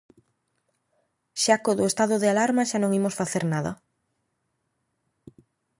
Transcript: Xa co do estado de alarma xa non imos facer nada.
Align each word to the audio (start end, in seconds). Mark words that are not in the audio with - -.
Xa 1.43 1.55
co 1.63 1.71
do 1.77 1.83
estado 1.91 2.15
de 2.19 2.27
alarma 2.33 2.67
xa 2.69 2.77
non 2.81 2.95
imos 2.99 3.17
facer 3.19 3.43
nada. 3.53 3.71